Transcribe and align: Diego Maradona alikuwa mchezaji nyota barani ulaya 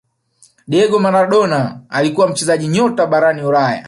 Diego 0.67 0.99
Maradona 0.99 1.79
alikuwa 1.89 2.27
mchezaji 2.27 2.67
nyota 2.67 3.07
barani 3.07 3.43
ulaya 3.43 3.79